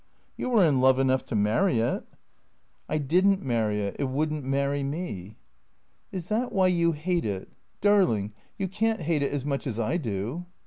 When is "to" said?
1.27-1.35